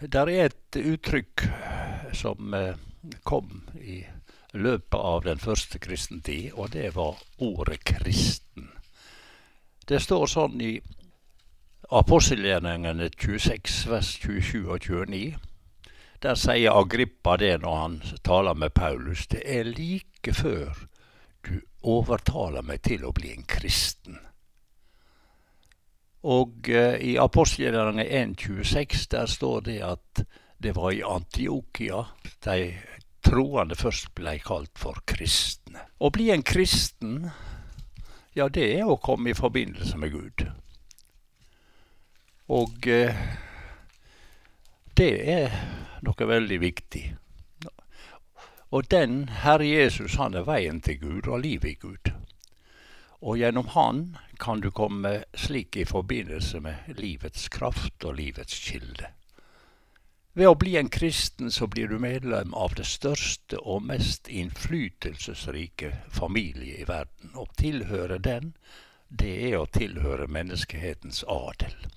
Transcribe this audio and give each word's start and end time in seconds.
Der 0.00 0.28
er 0.28 0.50
et 0.50 0.76
uttrykk 0.76 1.46
som 2.12 2.54
eh, 2.54 2.76
kom 3.24 3.62
i 3.80 4.02
løpet 4.52 4.98
av 4.98 5.22
den 5.24 5.40
første 5.40 5.78
kristentid, 5.80 6.52
og 6.52 6.74
det 6.74 6.90
var 6.96 7.16
ordet 7.40 7.80
kristen. 7.84 8.68
Det 9.88 10.02
står 10.02 10.26
sånn 10.28 10.60
i 10.60 10.74
apostelgjerningene 11.88 13.08
26, 13.08 13.86
vers 13.88 14.12
27 14.20 14.68
og 14.68 14.84
29. 14.84 15.36
Der 16.22 16.36
sier 16.40 16.76
Agrippa 16.76 17.38
det 17.40 17.54
når 17.62 17.80
han 17.80 17.98
taler 18.24 18.54
med 18.54 18.74
Paulus. 18.76 19.26
Det 19.32 19.44
er 19.46 19.64
like 19.64 20.34
før 20.34 20.76
du 21.46 21.60
overtaler 21.80 22.66
meg 22.66 22.82
til 22.84 23.04
å 23.06 23.14
bli 23.16 23.32
en 23.32 23.48
kristen. 23.48 24.20
Og 26.26 26.68
eh, 26.68 26.98
i 27.12 27.16
apostelgjerningene 27.22 28.06
1.26 28.34 29.06
der 29.12 29.30
står 29.30 29.60
det 29.68 29.80
at 29.86 30.22
det 30.58 30.72
var 30.74 30.90
i 30.90 31.04
Antiokia 31.06 32.02
de 32.44 32.72
troende 33.26 33.76
først 33.78 34.10
ble 34.14 34.38
kalt 34.42 34.78
for 34.78 34.98
kristne. 35.06 35.84
Å 35.98 36.10
bli 36.10 36.30
en 36.34 36.42
kristen, 36.46 37.28
ja, 38.34 38.48
det 38.48 38.66
er 38.78 38.90
å 38.90 38.98
komme 39.02 39.30
i 39.30 39.38
forbindelse 39.38 39.98
med 40.00 40.14
Gud. 40.14 40.46
Og 42.50 42.88
eh, 42.90 43.22
det 44.96 45.12
er 45.30 45.56
noe 46.06 46.28
veldig 46.30 46.60
viktig. 46.62 47.06
Og 48.74 48.90
den 48.90 49.28
Herre 49.42 49.66
Jesus, 49.66 50.16
han 50.18 50.34
er 50.34 50.46
veien 50.46 50.80
til 50.82 50.98
Gud 51.00 51.28
og 51.28 51.42
livet 51.42 51.70
i 51.70 51.78
Gud. 51.80 52.10
Og 53.22 53.38
gjennom 53.38 53.70
Han 53.74 54.16
kan 54.38 54.60
du 54.60 54.70
komme 54.70 55.24
slik 55.34 55.76
i 55.76 55.84
forbindelse 55.84 56.60
med 56.60 56.98
livets 56.98 57.48
kraft 57.48 58.04
og 58.04 58.18
livets 58.18 58.58
kilde. 58.68 59.12
Ved 60.36 60.50
å 60.50 60.56
bli 60.60 60.74
en 60.76 60.90
kristen 60.92 61.50
så 61.50 61.64
blir 61.66 61.88
du 61.88 61.98
medlem 61.98 62.52
av 62.54 62.74
det 62.76 62.84
største 62.84 63.56
og 63.62 63.86
mest 63.88 64.28
innflytelsesrike 64.28 65.94
familie 66.12 66.82
i 66.82 66.88
verden. 66.88 67.32
Å 67.32 67.46
tilhøre 67.56 68.18
den, 68.20 68.52
det 69.08 69.32
er 69.48 69.56
å 69.62 69.70
tilhøre 69.72 70.28
menneskehetens 70.28 71.22
adel. 71.24 71.88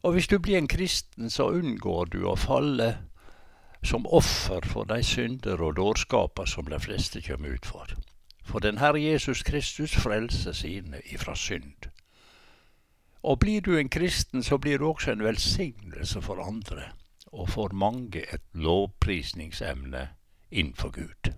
Og 0.00 0.16
hvis 0.16 0.30
du 0.32 0.38
blir 0.40 0.56
en 0.56 0.70
kristen, 0.70 1.28
så 1.30 1.50
unngår 1.52 2.08
du 2.14 2.22
å 2.24 2.38
falle 2.40 2.94
som 3.84 4.06
offer 4.08 4.64
for 4.64 4.88
de 4.88 5.02
synder 5.04 5.60
og 5.60 5.76
dårskaper 5.76 6.48
som 6.48 6.72
de 6.72 6.80
fleste 6.80 7.20
kommer 7.26 7.58
ut 7.58 7.68
for. 7.68 7.92
For 8.46 8.62
den 8.62 8.78
Herre 8.78 9.00
Jesus 9.02 9.42
Kristus 9.42 9.94
frelser 9.98 10.52
sine 10.54 11.00
ifra 11.10 11.34
synd. 11.34 11.90
Og 13.22 13.40
blir 13.42 13.60
du 13.60 13.76
en 13.76 13.88
kristen, 13.88 14.42
så 14.42 14.58
blir 14.58 14.78
du 14.78 14.86
også 14.86 15.12
en 15.12 15.24
velsignelse 15.24 16.22
for 16.22 16.38
andre, 16.46 16.82
og 17.26 17.50
for 17.50 17.74
mange 17.74 18.22
et 18.22 18.42
lovprisningsemne 18.54 20.08
innenfor 20.50 20.90
Gud. 20.94 21.32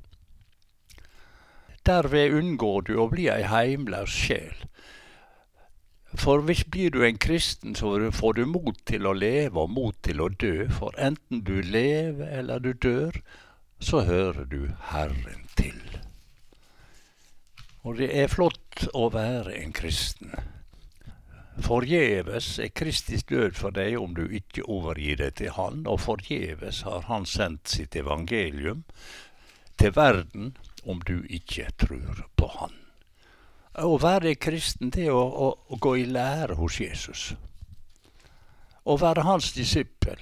Derved 1.87 2.35
unngår 2.37 2.81
du 2.81 2.99
å 3.01 3.09
bli 3.09 3.31
ei 3.33 3.47
heimløs 3.49 4.13
sjel, 4.13 4.67
for 6.15 6.41
hvis 6.45 6.65
blir 6.65 6.91
du 6.91 7.03
en 7.05 7.19
kristen, 7.19 7.75
så 7.75 8.11
får 8.13 8.33
du 8.33 8.45
mot 8.47 8.77
til 8.87 9.07
å 9.07 9.13
leve 9.13 9.61
og 9.61 9.71
mot 9.71 9.97
til 10.03 10.21
å 10.25 10.29
dø. 10.29 10.69
For 10.73 10.97
enten 10.97 11.45
du 11.45 11.61
lever 11.61 12.33
eller 12.41 12.59
du 12.65 12.73
dør, 12.73 13.21
så 13.81 14.01
hører 14.09 14.45
du 14.45 14.71
Herren 14.91 15.45
til. 15.57 16.08
Og 17.89 17.97
det 17.97 18.11
er 18.13 18.29
flott 18.29 18.83
å 18.93 19.07
være 19.09 19.55
en 19.63 19.71
kristen. 19.73 20.35
Forgjeves 21.65 22.51
er 22.61 22.69
Kristis 22.77 23.25
død 23.25 23.55
for 23.57 23.73
deg 23.73 23.97
om 23.97 24.13
du 24.15 24.27
ikke 24.29 24.67
overgir 24.69 25.17
deg 25.23 25.39
til 25.41 25.55
Han, 25.57 25.87
og 25.89 26.03
forgjeves 26.05 26.83
har 26.85 27.07
Han 27.09 27.25
sendt 27.27 27.73
sitt 27.73 27.97
evangelium 27.97 28.85
til 29.81 29.95
verden 29.97 30.53
om 30.85 31.01
du 31.01 31.23
ikke 31.33 31.71
tror 31.81 32.27
på 32.37 32.51
Han. 32.59 32.77
Å 33.81 33.97
være 34.03 34.35
kristen, 34.37 34.93
det 34.93 35.09
er 35.09 35.17
å, 35.17 35.25
å, 35.25 35.49
å 35.73 35.81
gå 35.81 35.95
i 36.03 36.05
lære 36.13 36.59
hos 36.61 36.77
Jesus. 36.83 37.25
Å 38.85 38.99
være 39.01 39.25
hans 39.25 39.55
disippel. 39.57 40.21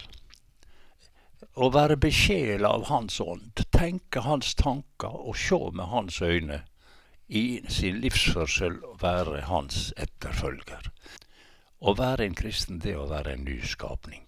Å 1.58 1.72
være 1.74 1.98
besjela 1.98 2.70
av 2.78 2.86
Hans 2.92 3.18
ånd. 3.20 3.58
Tenke 3.74 4.22
hans 4.22 4.54
tanker 4.54 5.18
og 5.26 5.34
se 5.40 5.58
med 5.74 5.90
hans 5.90 6.22
øyne. 6.22 6.62
I 7.28 7.62
sin 7.68 7.96
livsførsel 8.00 8.76
være 9.02 9.40
hans 9.48 9.92
etterfølger. 9.98 10.90
Å 11.82 11.94
være 11.98 12.24
en 12.24 12.36
kristen, 12.38 12.78
det 12.78 12.92
er 12.92 13.00
å 13.02 13.08
være 13.10 13.32
en 13.34 13.42
nyskapning. 13.48 14.22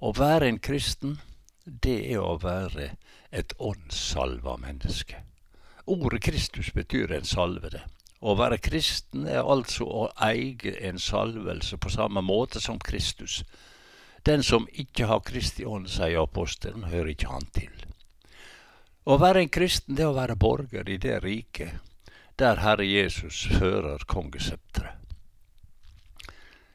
Å 0.00 0.12
være 0.16 0.48
en 0.48 0.58
kristen, 0.58 1.18
det 1.64 1.98
er 2.14 2.24
å 2.24 2.38
være 2.40 2.94
et 3.30 3.52
åndssalva 3.60 4.56
menneske. 4.62 5.20
Ordet 5.84 6.22
Kristus 6.24 6.72
betyr 6.72 7.12
en 7.12 7.28
salvede. 7.28 7.82
Å 8.24 8.34
være 8.40 8.56
kristen 8.58 9.28
er 9.28 9.44
altså 9.44 9.84
å 9.84 10.06
eie 10.24 10.72
en 10.88 10.98
salvelse 10.98 11.76
på 11.76 11.92
samme 11.92 12.24
måte 12.24 12.60
som 12.64 12.80
Kristus. 12.80 13.42
Den 14.24 14.42
som 14.42 14.64
ikke 14.72 15.10
har 15.12 15.20
Kristi 15.28 15.68
ånd, 15.68 15.90
sier 15.92 16.24
apostelen, 16.24 16.88
hører 16.88 17.12
ikke 17.12 17.30
han 17.30 17.46
til. 17.52 17.85
Å 19.06 19.20
være 19.22 19.44
en 19.44 19.50
kristen, 19.54 19.94
det 19.94 20.02
er 20.02 20.10
å 20.10 20.16
være 20.16 20.34
borger 20.34 20.88
i 20.90 20.96
det 20.98 21.20
riket 21.22 21.78
der 22.42 22.58
Herre 22.58 22.84
Jesus 22.84 23.44
fører 23.54 24.02
kongesepteret. 24.10 24.98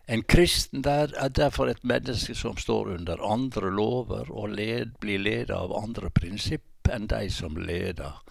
En 0.07 0.23
kristen 0.23 0.81
der 0.83 1.11
er 1.19 1.33
derfor 1.35 1.67
et 1.67 1.83
menneske 1.83 2.33
som 2.35 2.55
står 2.55 2.93
under 2.95 3.19
andre 3.23 3.69
lover 3.71 4.31
og 4.31 4.55
led, 4.55 4.95
blir 5.03 5.19
ledet 5.19 5.55
av 5.55 5.75
andre 5.75 6.09
prinsipp 6.09 6.87
enn 6.91 7.09
de 7.11 7.27
som 7.31 7.59
leder 7.59 8.23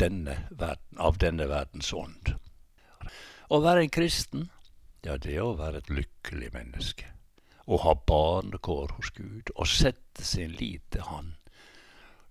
denne 0.00 0.38
verden, 0.50 0.96
av 0.96 1.20
denne 1.20 1.46
verdens 1.52 1.92
ånd. 1.92 2.32
Å 3.52 3.60
være 3.60 3.84
en 3.84 3.92
kristen, 3.92 4.48
ja, 5.04 5.18
det 5.20 5.36
er 5.36 5.44
å 5.44 5.58
være 5.60 5.84
et 5.84 5.92
lykkelig 5.92 6.50
menneske. 6.56 7.12
Å 7.68 7.84
ha 7.84 7.94
barnekår 8.08 8.96
hos 8.96 9.12
Gud, 9.16 9.52
og 9.54 9.68
sette 9.68 10.24
sin 10.24 10.56
lit 10.56 10.88
til 10.90 11.04
Han, 11.12 11.34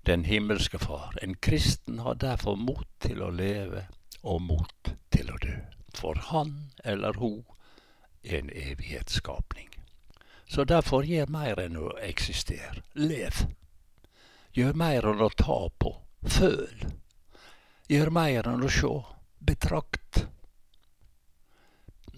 den 0.03 0.23
himmelske 0.23 0.79
Far. 0.79 1.17
En 1.22 1.35
kristen 1.35 2.00
har 2.00 2.16
derfor 2.16 2.56
mot 2.56 2.88
til 3.00 3.22
å 3.22 3.29
leve 3.29 3.85
og 4.22 4.41
mot 4.41 4.94
til 5.09 5.31
å 5.31 5.38
dø. 5.41 5.57
For 5.94 6.16
han 6.31 6.72
eller 6.84 7.19
hun 7.19 7.44
er 8.23 8.39
en 8.39 8.50
evighetsskapning. 8.50 9.69
Så 10.47 10.63
derfor 10.63 11.06
gjør 11.07 11.29
mer 11.31 11.59
enn 11.63 11.78
å 11.79 11.94
eksistere. 12.03 12.84
Lev. 12.94 13.45
Gjør 14.51 14.75
mer 14.75 15.07
enn 15.07 15.23
å 15.23 15.29
ta 15.38 15.62
på. 15.79 15.94
Føl. 16.28 16.88
Gjør 17.91 18.12
mer 18.12 18.50
enn 18.51 18.66
å 18.66 18.72
sjå. 18.72 18.94
Betrakt. 19.39 20.25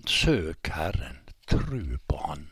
Søk 0.09 0.67
Herren, 0.73 1.21
tru 1.47 2.00
på 2.07 2.17
Han. 2.25 2.50